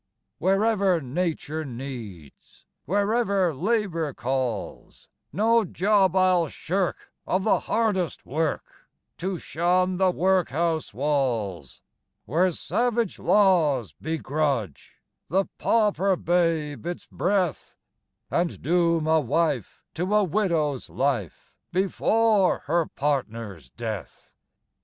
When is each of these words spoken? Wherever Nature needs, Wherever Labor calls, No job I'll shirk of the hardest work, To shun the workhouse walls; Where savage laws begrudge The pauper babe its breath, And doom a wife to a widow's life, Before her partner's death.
Wherever 0.39 0.99
Nature 0.99 1.63
needs, 1.63 2.65
Wherever 2.85 3.53
Labor 3.53 4.11
calls, 4.15 5.07
No 5.31 5.63
job 5.63 6.15
I'll 6.15 6.47
shirk 6.47 7.13
of 7.27 7.43
the 7.43 7.59
hardest 7.59 8.25
work, 8.25 8.89
To 9.19 9.37
shun 9.37 9.97
the 9.97 10.09
workhouse 10.09 10.91
walls; 10.91 11.81
Where 12.25 12.49
savage 12.49 13.19
laws 13.19 13.93
begrudge 14.01 14.95
The 15.27 15.45
pauper 15.59 16.15
babe 16.15 16.83
its 16.87 17.05
breath, 17.05 17.75
And 18.31 18.59
doom 18.59 19.05
a 19.05 19.19
wife 19.19 19.83
to 19.93 20.15
a 20.15 20.23
widow's 20.23 20.89
life, 20.89 21.53
Before 21.71 22.61
her 22.65 22.87
partner's 22.87 23.69
death. 23.69 24.33